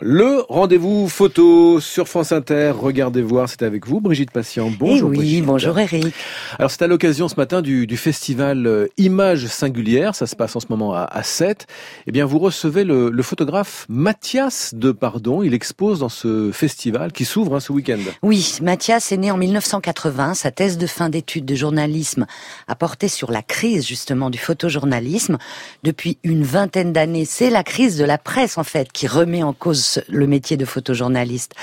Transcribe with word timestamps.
Le 0.00 0.44
rendez-vous 0.48 1.08
photo 1.08 1.80
sur 1.80 2.06
France 2.06 2.30
Inter. 2.30 2.70
Regardez 2.78 3.20
voir, 3.20 3.48
c'est 3.48 3.62
avec 3.62 3.88
vous, 3.88 4.00
Brigitte 4.00 4.30
Patient. 4.30 4.70
Bonjour. 4.70 5.10
Eh 5.12 5.18
oui, 5.18 5.42
bonjour 5.42 5.76
Eric. 5.76 6.14
Alors 6.56 6.70
c'est 6.70 6.82
à 6.82 6.86
l'occasion 6.86 7.26
ce 7.26 7.34
matin 7.34 7.62
du, 7.62 7.88
du, 7.88 7.96
festival 7.96 8.64
euh, 8.68 8.86
Images 8.96 9.46
singulières. 9.46 10.14
Ça 10.14 10.28
se 10.28 10.36
passe 10.36 10.54
en 10.54 10.60
ce 10.60 10.66
moment 10.70 10.94
à, 10.94 11.00
à 11.02 11.24
7. 11.24 11.66
Eh 12.06 12.12
bien, 12.12 12.26
vous 12.26 12.38
recevez 12.38 12.84
le, 12.84 13.10
le, 13.10 13.22
photographe 13.24 13.86
Mathias 13.88 14.72
de 14.72 14.92
Pardon. 14.92 15.42
Il 15.42 15.52
expose 15.52 15.98
dans 15.98 16.08
ce 16.08 16.52
festival 16.52 17.10
qui 17.10 17.24
s'ouvre 17.24 17.56
hein, 17.56 17.60
ce 17.60 17.72
week-end. 17.72 17.98
Oui, 18.22 18.58
Mathias 18.62 19.10
est 19.10 19.16
né 19.16 19.32
en 19.32 19.36
1980. 19.36 20.34
Sa 20.34 20.52
thèse 20.52 20.78
de 20.78 20.86
fin 20.86 21.08
d'études 21.08 21.44
de 21.44 21.56
journalisme 21.56 22.26
a 22.68 22.76
porté 22.76 23.08
sur 23.08 23.32
la 23.32 23.42
crise 23.42 23.84
justement 23.84 24.30
du 24.30 24.38
photojournalisme. 24.38 25.38
Depuis 25.82 26.18
une 26.22 26.44
vingtaine 26.44 26.92
d'années, 26.92 27.24
c'est 27.24 27.50
la 27.50 27.64
crise 27.64 27.98
de 27.98 28.04
la 28.04 28.16
presse 28.16 28.58
en 28.58 28.64
fait 28.64 28.92
qui 28.92 29.08
remet 29.08 29.42
en 29.42 29.52
cause 29.52 29.87
le 30.08 30.26
métier 30.26 30.56
de 30.56 30.64
photojournaliste. 30.64 31.54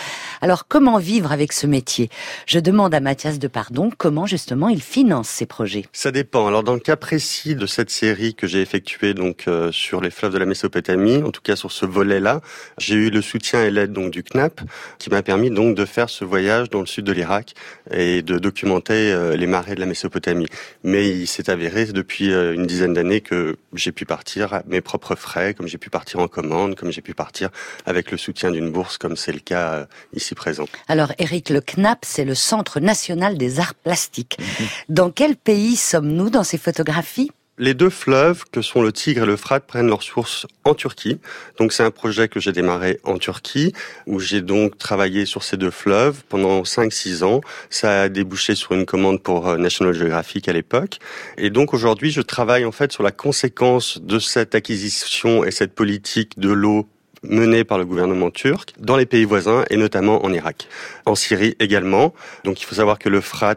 Alors 0.42 0.68
comment 0.68 0.98
vivre 0.98 1.32
avec 1.32 1.54
ce 1.54 1.68
métier? 1.68 2.10
Je 2.46 2.60
demande 2.60 2.94
à 2.94 3.00
Mathias 3.00 3.40
de 3.40 3.48
Pardon 3.48 3.90
comment 3.98 4.26
justement 4.26 4.70
il 4.70 4.82
finance 4.82 5.30
ses 5.30 5.46
projets. 5.46 5.86
Ça 5.94 6.12
dépend. 6.12 6.48
Alors 6.48 6.64
dans 6.64 6.74
le 6.74 6.80
cas 6.80 6.96
précis 6.96 7.56
de 7.56 7.66
cette 7.66 7.90
série 7.90 8.36
que 8.36 8.48
j'ai 8.48 8.62
effectuée 8.62 9.14
donc 9.14 9.46
euh, 9.48 9.72
sur 9.72 10.02
les 10.02 10.10
fleuves 10.10 10.34
de 10.34 10.38
la 10.38 10.46
Mésopotamie, 10.46 11.24
en 11.24 11.32
tout 11.32 11.42
cas 11.42 11.56
sur 11.56 11.72
ce 11.72 11.86
volet-là, 11.86 12.42
j'ai 12.78 12.96
eu 12.96 13.10
le 13.10 13.22
soutien 13.22 13.64
et 13.64 13.72
l'aide 13.72 13.94
donc 13.94 14.12
du 14.12 14.24
CNAP 14.24 14.62
qui 15.00 15.10
m'a 15.10 15.22
permis 15.22 15.50
donc 15.50 15.76
de 15.76 15.86
faire 15.86 16.10
ce 16.10 16.26
voyage 16.26 16.70
dans 16.70 16.80
le 16.80 16.86
sud 16.86 17.06
de 17.06 17.12
l'Irak 17.12 17.54
et 17.92 18.22
de 18.22 18.38
documenter 18.38 19.12
euh, 19.12 19.36
les 19.36 19.48
marées 19.48 19.76
de 19.76 19.80
la 19.80 19.86
Mésopotamie. 19.86 20.48
Mais 20.84 21.10
il 21.10 21.28
s'est 21.28 21.50
avéré 21.50 21.86
depuis 21.86 22.32
euh, 22.32 22.54
une 22.54 22.66
dizaine 22.66 22.94
d'années 22.94 23.22
que 23.22 23.58
j'ai 23.74 23.92
pu 23.92 24.06
partir 24.06 24.54
à 24.54 24.64
mes 24.68 24.82
propres 24.82 25.16
frais, 25.16 25.54
comme 25.54 25.68
j'ai 25.68 25.78
pu 25.78 25.90
partir 25.90 26.20
en 26.20 26.28
commande, 26.28 26.76
comme 26.76 26.92
j'ai 26.92 27.02
pu 27.02 27.14
partir 27.14 27.50
avec 27.86 28.12
le 28.12 28.15
le 28.16 28.20
soutien 28.20 28.52
d'une 28.52 28.72
bourse 28.72 28.98
comme 28.98 29.18
c'est 29.18 29.34
le 29.34 29.40
cas 29.40 29.74
euh, 29.74 29.86
ici 30.14 30.36
présent. 30.36 30.66
Alors 30.88 31.12
Eric, 31.20 31.50
le 31.50 31.60
CNAP, 31.60 32.00
c'est 32.04 32.24
le 32.24 32.36
Centre 32.36 32.80
national 32.80 33.38
des 33.38 33.60
arts 33.60 33.76
plastiques. 33.76 34.38
Mhm. 34.40 34.68
Dans 34.90 35.12
quel 35.12 35.36
pays 35.36 35.76
sommes-nous 35.76 36.30
dans 36.30 36.44
ces 36.44 36.58
photographies? 36.58 37.30
Les 37.58 37.74
deux 37.74 37.90
fleuves 37.90 38.44
que 38.52 38.62
sont 38.62 38.82
le 38.82 38.92
Tigre 38.92 39.24
et 39.24 39.26
le 39.26 39.38
Frat 39.38 39.62
prennent 39.62 39.88
leur 39.88 40.04
source 40.04 40.46
en 40.66 40.74
Turquie. 40.74 41.20
Donc 41.58 41.72
c'est 41.72 41.84
un 41.84 41.92
projet 41.92 42.28
que 42.28 42.42
j'ai 42.42 42.52
démarré 42.52 43.00
en 43.06 43.18
Turquie 43.18 43.72
où 44.08 44.20
j'ai 44.20 44.42
donc 44.42 44.78
travaillé 44.78 45.26
sur 45.26 45.42
ces 45.42 45.56
deux 45.56 45.72
fleuves 45.72 46.24
pendant 46.28 46.64
5-6 46.64 47.24
ans. 47.24 47.40
Ça 47.70 48.04
a 48.04 48.10
débouché 48.10 48.56
sur 48.56 48.74
une 48.74 48.86
commande 48.86 49.24
pour 49.24 49.48
euh, 49.48 49.58
National 49.58 49.94
Geographic 49.94 50.50
à 50.50 50.54
l'époque. 50.54 51.00
Et 51.38 51.50
donc 51.50 51.74
aujourd'hui 51.74 52.12
je 52.12 52.22
travaille 52.22 52.66
en 52.66 52.74
fait 52.74 52.92
sur 52.92 53.04
la 53.04 53.12
conséquence 53.12 54.02
de 54.02 54.20
cette 54.20 54.54
acquisition 54.54 55.46
et 55.46 55.52
cette 55.52 55.76
politique 55.76 56.38
de 56.38 56.50
l'eau 56.50 56.90
menée 57.30 57.64
par 57.64 57.78
le 57.78 57.86
gouvernement 57.86 58.32
turc 58.32 58.74
dans 58.80 58.98
les 58.98 59.06
pays 59.06 59.26
voisins 59.26 59.64
et 59.70 59.78
notamment 59.78 60.26
en 60.26 60.34
Irak. 60.34 60.68
En 61.06 61.16
Syrie 61.16 61.56
également. 61.60 62.14
Donc 62.44 62.62
il 62.62 62.66
faut 62.66 62.76
savoir 62.76 63.00
que 63.00 63.10
le 63.10 63.22
Frat 63.22 63.56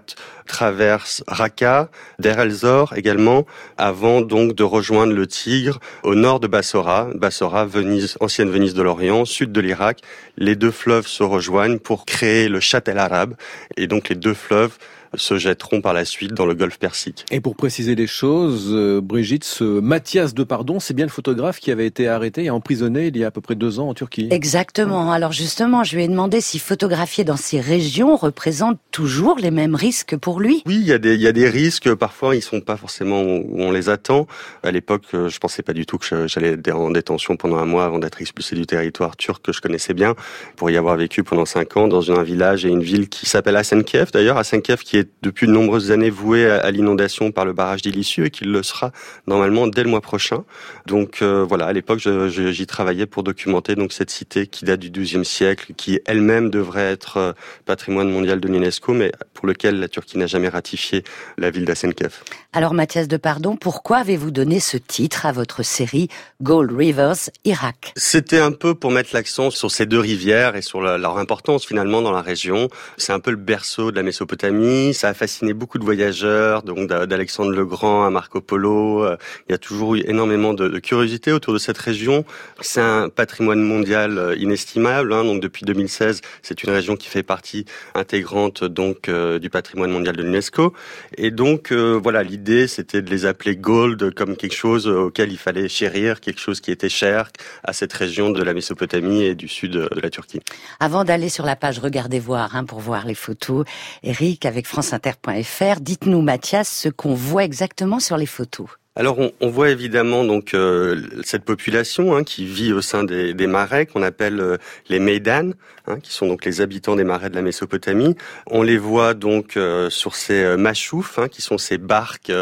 traverse 0.49 1.23
Raqqa, 1.29 1.91
Der 2.19 2.41
el-Zor 2.41 2.95
également, 2.97 3.47
avant 3.77 4.21
donc 4.21 4.55
de 4.55 4.65
rejoindre 4.65 5.13
le 5.13 5.29
Tigre 5.29 5.79
au 6.03 6.17
nord 6.17 6.41
de 6.41 6.49
Bassora. 6.49 7.11
Bassora, 7.15 7.65
Venise, 7.65 8.17
ancienne 8.19 8.51
Venise 8.51 8.75
de 8.75 8.83
l'Orient, 8.83 9.25
sud 9.25 9.53
de 9.53 9.61
l'Irak. 9.61 10.01
Les 10.37 10.57
deux 10.57 10.73
fleuves 10.73 11.07
se 11.07 11.23
rejoignent 11.23 11.79
pour 11.79 12.05
créer 12.05 12.49
le 12.49 12.59
Châtel 12.59 12.99
arabe. 12.99 13.35
Et 13.77 13.87
donc 13.87 14.09
les 14.09 14.17
deux 14.17 14.35
fleuves 14.35 14.77
se 15.15 15.39
jetteront 15.39 15.81
par 15.81 15.93
la 15.93 16.05
suite 16.05 16.35
dans 16.35 16.47
le 16.47 16.55
golfe 16.55 16.79
Persique. 16.79 17.25
Et 17.31 17.41
pour 17.41 17.57
préciser 17.57 17.95
les 17.95 18.07
choses, 18.07 18.69
euh, 18.73 19.01
Brigitte, 19.01 19.45
ce 19.45 19.65
Mathias 19.65 20.35
de 20.35 20.45
Pardon, 20.45 20.81
c'est 20.81 20.95
bien 20.95 21.07
le 21.07 21.11
photographe 21.11 21.61
qui 21.61 21.71
avait 21.71 21.87
été 21.87 22.09
arrêté 22.09 22.45
et 22.45 22.51
emprisonné 22.51 23.07
il 23.07 23.17
y 23.17 23.25
a 23.25 23.29
à 23.29 23.31
peu 23.31 23.41
près 23.41 23.55
deux 23.55 23.81
ans 23.81 23.89
en 23.89 23.95
Turquie. 23.95 24.29
Exactement. 24.31 25.11
Alors 25.11 25.33
justement, 25.33 25.85
je 25.85 25.97
lui 25.97 26.05
ai 26.05 26.09
demandé 26.09 26.41
si 26.41 26.59
photographier 26.59 27.25
dans 27.25 27.37
ces 27.37 27.61
régions 27.61 28.17
représente 28.17 28.79
toujours 28.91 29.39
les 29.39 29.51
mêmes 29.51 29.75
risques 29.75 30.17
pour 30.17 30.38
Oui, 30.67 30.77
il 30.81 30.86
y 30.86 30.92
a 30.92 30.98
des, 30.98 31.48
risques. 31.48 31.94
Parfois, 31.94 32.36
ils 32.36 32.42
sont 32.42 32.61
pas 32.61 32.77
forcément 32.77 33.22
où 33.22 33.56
on 33.56 33.71
les 33.71 33.88
attend. 33.88 34.26
À 34.62 34.71
l'époque, 34.71 35.04
euh, 35.15 35.28
je 35.28 35.38
pensais 35.38 35.62
pas 35.62 35.72
du 35.72 35.87
tout 35.87 35.99
que 35.99 36.26
j'allais 36.26 36.56
en 36.71 36.91
détention 36.91 37.37
pendant 37.37 37.56
un 37.56 37.65
mois 37.65 37.84
avant 37.84 37.99
d'être 37.99 38.21
expulsé 38.21 38.54
du 38.54 38.66
territoire 38.66 39.16
turc 39.16 39.44
que 39.44 39.53
je 39.53 39.60
connaissais 39.60 39.94
bien. 39.94 40.15
Pour 40.56 40.71
y 40.71 40.77
avoir 40.77 40.97
vécu 40.97 41.22
pendant 41.25 41.44
cinq 41.44 41.77
ans 41.77 41.88
dans 41.88 42.12
un 42.12 42.22
village 42.22 42.65
et 42.65 42.69
une 42.69 42.82
ville 42.82 43.09
qui 43.09 43.27
s'appelle 43.27 43.56
Asenkiev 43.56 44.10
d'ailleurs, 44.12 44.37
Asenkiev 44.37 44.82
qui 44.82 44.97
est 44.97 45.09
depuis 45.22 45.47
de 45.47 45.53
nombreuses 45.53 45.91
années 45.91 46.10
voué 46.10 46.47
à, 46.47 46.71
l'inondation 46.71 47.32
par 47.32 47.44
le 47.44 47.53
barrage 47.53 47.82
d'Illissieux 47.82 48.27
et 48.27 48.31
qu'il 48.31 48.53
le 48.53 48.62
sera 48.62 48.93
normalement 49.27 49.66
dès 49.66 49.82
le 49.82 49.91
mois 49.91 50.00
prochain. 50.00 50.44
Donc 50.87 51.22
euh, 51.22 51.44
voilà, 51.48 51.66
à 51.66 51.72
l'époque, 51.72 51.98
j'y 51.98 52.66
travaillais 52.66 53.06
pour 53.06 53.22
documenter 53.22 53.75
donc 53.75 53.93
cette 53.93 54.10
cité 54.10 54.47
qui 54.47 54.65
date 54.65 54.81
du 54.81 54.91
XIIe 54.91 55.25
siècle, 55.25 55.72
qui 55.77 56.00
elle-même 56.06 56.50
devrait 56.50 56.93
être 56.93 57.16
euh, 57.16 57.32
patrimoine 57.65 58.10
mondial 58.10 58.41
de 58.41 58.48
l'UNESCO, 58.48 58.93
mais 58.93 59.12
pour 59.34 59.47
lequel 59.47 59.81
la 59.81 59.88
Turquie 59.88 60.19
n'a 60.19 60.27
jamais 60.28 60.49
ratifié 60.49 61.05
la 61.37 61.50
ville 61.50 61.65
d'Asenkef. 61.65 62.25
Alors 62.53 62.75
Mathias 62.75 63.09
de 63.09 63.16
Pardon, 63.16 63.56
pourquoi 63.56 63.99
avez-vous 63.99 64.31
donné 64.31 64.61
ce 64.61 64.77
titre 64.77 65.27
à 65.27 65.33
votre 65.33 65.62
série 65.62 66.09
Gold 66.43 66.72
Rivers 66.72 67.31
Irak? 67.44 67.93
C'était 67.97 68.39
un 68.39 68.53
peu 68.53 68.75
pour 68.75 68.91
mettre 68.91 69.11
l'accent 69.12 69.50
sur 69.50 69.71
ces 69.71 69.87
deux 69.87 70.00
rivières 70.00 70.56
et 70.56 70.62
sur 70.62 70.81
leur 70.81 71.19
importance 71.19 71.66
finalement 71.66 72.03
dans 72.03 72.12
la 72.12 72.22
région. 72.22 72.69
C'est 72.97 73.12
un 73.12 73.21
peu 73.21 73.31
le 73.31 73.37
berceau 73.37 73.91
de 73.91 73.97
la 73.97 74.03
Mésopotamie, 74.03 74.94
ça 74.94 75.09
a 75.09 75.15
fasciné 75.15 75.53
beaucoup 75.53 75.78
de 75.78 75.84
voyageurs, 75.84 76.62
donc 76.62 76.89
d'Alexandre 76.89 77.50
le 77.50 77.65
Grand 77.65 78.05
à 78.05 78.10
Marco 78.10 78.41
Polo. 78.41 79.05
Euh, 79.05 79.16
il 79.49 79.53
y 79.53 79.55
a 79.55 79.59
toujours 79.59 79.95
eu 79.95 80.03
énormément 80.06 80.55
de, 80.55 80.69
de 80.69 80.78
curiosité 80.78 81.33
autour 81.33 81.53
de 81.53 81.59
cette 81.59 81.78
région. 81.78 82.25
C'est 82.60 82.81
un 82.81 83.09
patrimoine 83.09 83.60
mondial 83.60 84.19
euh, 84.19 84.37
inestimable. 84.37 85.12
Hein, 85.12 85.25
donc 85.25 85.41
depuis 85.41 85.65
2016, 85.65 86.21
c'est 86.43 86.62
une 86.62 86.71
région 86.71 86.97
qui 86.97 87.09
fait 87.09 87.22
partie 87.22 87.65
intégrante 87.95 88.65
donc 88.65 89.09
euh, 89.09 89.39
du 89.39 89.50
patrimoine 89.50 89.91
mondial 89.91 90.16
de 90.19 90.23
l'UNESCO. 90.23 90.75
Et 91.17 91.31
donc 91.31 91.73
voilà, 91.73 92.23
l'idée 92.23 92.67
c'était 92.67 93.03
de 93.03 93.11
les 93.11 93.25
appeler 93.25 93.56
gold 93.56 94.15
comme 94.15 94.37
quelque 94.37 94.55
chose 94.55 94.87
auquel 94.87 95.33
il 95.33 95.39
fallait 95.39 95.69
chérir, 95.69 96.21
quelque 96.21 96.41
chose 96.41 96.61
qui 96.61 96.71
était 96.71 96.89
cher 96.89 97.31
à 97.65 97.73
cette 97.73 97.93
région 97.93 98.31
de 98.31 98.43
la 98.43 98.53
Mésopotamie 98.53 99.23
et 99.23 99.34
du 99.34 99.49
sud 99.49 99.73
de 99.73 100.01
la 100.03 100.11
Turquie. 100.11 100.41
Avant 100.81 101.05
d'aller 101.05 101.28
sur 101.28 101.45
la 101.45 101.57
page 101.57 101.78
Regardez 101.78 102.19
voir 102.19 102.55
hein, 102.57 102.65
pour 102.65 102.81
voir 102.81 103.07
les 103.07 103.15
photos, 103.15 103.65
Eric 104.03 104.45
avec 104.45 104.67
France 104.67 104.93
inter.fr. 104.93 105.81
Dites-nous, 105.81 106.23
Mathias, 106.23 106.69
ce 106.69 106.89
qu'on 106.89 107.15
voit 107.15 107.45
exactement 107.45 108.01
sur 108.01 108.17
les 108.17 108.27
photos. 108.27 108.69
Alors 108.98 109.16
on, 109.41 109.48
voit 109.48 109.70
évidemment 109.70 110.25
donc 110.25 110.54
euh, 110.54 111.00
cette 111.22 111.44
population 111.44 112.16
hein, 112.16 112.25
qui 112.25 112.44
vit 112.44 112.72
au 112.72 112.81
sein 112.81 113.04
des, 113.04 113.47
marais 113.47 113.86
qu'on 113.86 114.03
appelle 114.03 114.41
euh, 114.41 114.56
les 114.88 114.98
Maidan, 114.98 115.53
hein, 115.86 116.00
qui 116.03 116.12
sont 116.12 116.26
donc 116.26 116.44
les 116.44 116.60
habitants 116.60 116.97
des 116.97 117.04
marais 117.04 117.31
de 117.31 117.36
la 117.36 117.42
Mésopotamie. 117.42 118.16
On 118.48 118.64
les 118.64 118.76
voit 118.76 119.14
donc 119.14 119.56
euh, 119.56 119.88
sur 119.88 120.16
ces 120.16 120.56
machoufs, 120.56 121.16
hein, 121.20 121.28
qui 121.28 121.42
sont 121.42 121.59
ces 121.59 121.78
barques 121.78 122.32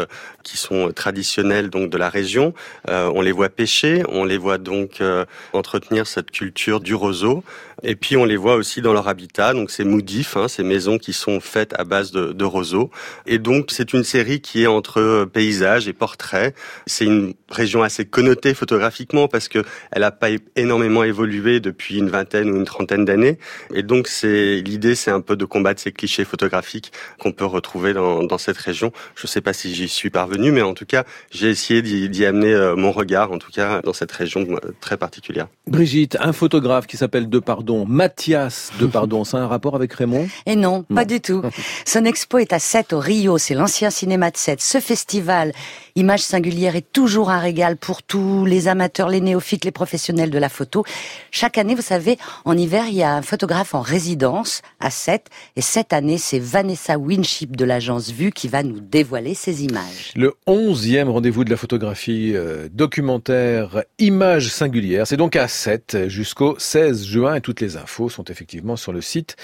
qui 0.41 0.57
sont 0.57 0.91
traditionnelles 0.93 1.69
donc 1.69 1.91
de 1.91 1.97
la 1.97 2.09
région. 2.09 2.53
on 2.87 3.21
les 3.21 3.33
voit 3.33 3.49
pêcher, 3.49 4.03
on 4.07 4.23
les 4.23 4.37
voit 4.37 4.57
donc 4.57 5.03
entretenir 5.51 6.07
cette 6.07 6.31
culture 6.31 6.79
du 6.79 6.95
roseau, 6.95 7.43
et 7.83 7.97
puis 7.97 8.15
on 8.15 8.23
les 8.23 8.37
voit 8.37 8.55
aussi 8.55 8.81
dans 8.81 8.93
leur 8.93 9.09
habitat, 9.09 9.51
donc 9.51 9.71
ces 9.71 9.83
moudifs, 9.83 10.37
ces 10.47 10.63
maisons 10.63 10.99
qui 10.99 11.11
sont 11.11 11.41
faites 11.41 11.77
à 11.77 11.83
base 11.83 12.11
de, 12.11 12.31
de 12.31 12.45
roseaux. 12.45 12.89
Et 13.25 13.39
donc 13.39 13.71
c'est 13.71 13.91
une 13.91 14.05
série 14.05 14.39
qui 14.39 14.63
est 14.63 14.67
entre 14.67 15.25
paysages 15.25 15.89
et 15.89 15.93
portraits 15.93 16.46
c'est 16.85 17.05
une 17.05 17.33
région 17.49 17.83
assez 17.83 18.05
connotée 18.05 18.53
photographiquement 18.53 19.27
parce 19.27 19.47
que 19.47 19.63
elle 19.91 20.01
n'a 20.01 20.11
pas 20.11 20.29
énormément 20.55 21.03
évolué 21.03 21.59
depuis 21.59 21.97
une 21.97 22.09
vingtaine 22.09 22.49
ou 22.49 22.57
une 22.57 22.65
trentaine 22.65 23.05
d'années. 23.05 23.37
Et 23.73 23.83
donc 23.83 24.07
c'est 24.07 24.61
l'idée, 24.61 24.95
c'est 24.95 25.11
un 25.11 25.21
peu 25.21 25.35
de 25.35 25.45
combattre 25.45 25.81
ces 25.81 25.91
clichés 25.91 26.25
photographiques 26.25 26.91
qu'on 27.19 27.31
peut 27.31 27.45
retrouver 27.45 27.93
dans, 27.93 28.23
dans, 28.23 28.37
cette 28.37 28.57
région. 28.57 28.91
Je 29.15 29.23
ne 29.23 29.27
sais 29.27 29.41
pas 29.41 29.53
si 29.53 29.73
j'y 29.73 29.87
suis 29.87 30.09
parvenu, 30.09 30.51
mais 30.51 30.61
en 30.61 30.73
tout 30.73 30.85
cas, 30.85 31.03
j'ai 31.31 31.49
essayé 31.49 31.81
d'y 31.81 32.25
amener 32.25 32.53
euh, 32.53 32.75
mon 32.75 32.91
regard, 32.91 33.31
en 33.31 33.37
tout 33.37 33.51
cas 33.51 33.81
dans 33.81 33.93
cette 33.93 34.11
région 34.11 34.45
euh, 34.49 34.73
très 34.79 34.97
particulière. 34.97 35.47
Brigitte, 35.67 36.17
un 36.19 36.33
photographe 36.33 36.87
qui 36.87 36.97
s'appelle 36.97 37.29
Depardon, 37.29 37.85
Mathias 37.85 38.71
Depardon, 38.79 39.23
c'est 39.23 39.37
un 39.37 39.47
rapport 39.47 39.75
avec 39.75 39.93
Raymond? 39.93 40.27
Et 40.45 40.55
non, 40.55 40.83
pas 40.83 41.05
du 41.05 41.21
tout. 41.21 41.41
Son 41.85 42.05
expo 42.05 42.37
est 42.37 42.53
à 42.53 42.59
7 42.59 42.93
au 42.93 42.99
Rio, 42.99 43.37
c'est 43.37 43.53
l'ancien 43.53 43.89
cinéma 43.89 44.31
de 44.31 44.37
7. 44.37 44.61
Ce 44.61 44.79
festival, 44.79 45.51
Image 45.97 46.21
singulière 46.21 46.75
est 46.75 46.93
toujours 46.93 47.31
un 47.31 47.39
régal 47.39 47.75
pour 47.75 48.03
tous 48.03 48.45
les 48.45 48.67
amateurs, 48.67 49.09
les 49.09 49.19
néophytes, 49.19 49.65
les 49.65 49.71
professionnels 49.71 50.29
de 50.29 50.37
la 50.37 50.47
photo. 50.47 50.85
Chaque 51.31 51.57
année, 51.57 51.73
vous 51.73 51.81
savez, 51.81 52.19
en 52.45 52.55
hiver, 52.55 52.85
il 52.87 52.93
y 52.93 53.01
a 53.01 53.15
un 53.15 53.23
photographe 53.23 53.73
en 53.73 53.81
résidence 53.81 54.61
à 54.79 54.91
7. 54.91 55.25
Et 55.55 55.61
cette 55.61 55.93
année, 55.93 56.19
c'est 56.19 56.37
Vanessa 56.37 56.99
Winship 56.99 57.55
de 57.55 57.65
l'agence 57.65 58.11
Vue 58.11 58.29
qui 58.29 58.47
va 58.47 58.61
nous 58.61 58.79
dévoiler 58.79 59.33
ses 59.33 59.63
images. 59.63 60.11
Le 60.15 60.35
11e 60.45 61.09
rendez-vous 61.09 61.43
de 61.43 61.49
la 61.49 61.57
photographie 61.57 62.33
euh, 62.35 62.67
documentaire 62.71 63.81
Images 63.97 64.49
singulières. 64.49 65.07
C'est 65.07 65.17
donc 65.17 65.35
à 65.35 65.47
7 65.47 66.09
jusqu'au 66.09 66.59
16 66.59 67.05
juin 67.05 67.33
et 67.33 67.41
toutes 67.41 67.59
les 67.59 67.75
infos 67.75 68.09
sont 68.09 68.25
effectivement 68.25 68.75
sur 68.75 68.93
le 68.93 69.01
site 69.01 69.35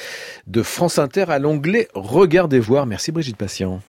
de 0.46 0.62
France 0.62 1.00
Inter 1.00 1.26
à 1.30 1.40
l'onglet 1.40 1.88
Regardez 1.96 2.60
voir. 2.60 2.86
Merci 2.86 3.12
Brigitte 3.12 3.38
Patient. 3.38 3.82